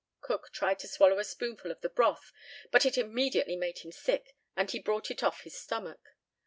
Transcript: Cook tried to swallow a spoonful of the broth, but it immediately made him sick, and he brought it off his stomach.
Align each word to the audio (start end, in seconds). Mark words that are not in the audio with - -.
Cook 0.21 0.49
tried 0.51 0.79
to 0.79 0.87
swallow 0.87 1.19
a 1.19 1.23
spoonful 1.23 1.69
of 1.69 1.81
the 1.81 1.89
broth, 1.89 2.31
but 2.71 2.87
it 2.87 2.97
immediately 2.97 3.55
made 3.55 3.77
him 3.85 3.91
sick, 3.91 4.35
and 4.55 4.67
he 4.71 4.79
brought 4.79 5.11
it 5.11 5.21
off 5.21 5.41
his 5.41 5.55
stomach. 5.55 6.01